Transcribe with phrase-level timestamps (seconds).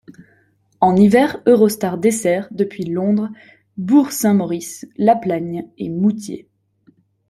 [0.79, 3.29] En hiver, Eurostar dessert, depuis Londres,
[3.77, 6.49] Bourg-Saint-Maurice, La Plagne et Moûtiers.